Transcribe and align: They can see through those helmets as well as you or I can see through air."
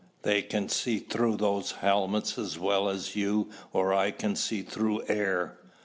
They 0.23 0.41
can 0.41 0.67
see 0.67 0.97
through 0.97 1.37
those 1.37 1.73
helmets 1.73 2.35
as 2.39 2.57
well 2.57 2.89
as 2.89 3.15
you 3.15 3.51
or 3.71 3.93
I 3.93 4.09
can 4.09 4.35
see 4.35 4.63
through 4.63 5.03
air." 5.07 5.59